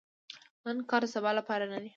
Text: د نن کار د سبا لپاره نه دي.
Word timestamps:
د 0.61 0.63
نن 0.65 0.77
کار 0.89 1.01
د 1.05 1.07
سبا 1.15 1.31
لپاره 1.39 1.63
نه 1.71 1.77
دي. 1.81 1.89